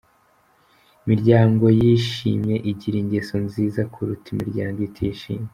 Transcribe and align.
Imiryango 1.03 1.65
yishimye 1.79 2.55
igira 2.71 2.97
ingeso 3.03 3.35
nziza 3.45 3.81
kuruta 3.93 4.27
imiryango 4.33 4.79
itishimye. 4.89 5.49